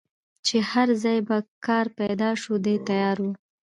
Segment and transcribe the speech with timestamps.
[0.45, 3.31] چي هر ځای به کار پیدا سو دی تیار وو